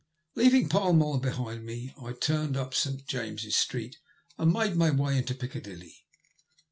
[0.33, 3.05] Leaving Fall Mall behind me, I turned up St.
[3.05, 3.97] James's Street
[4.35, 5.93] and made my way into Ficcadilly.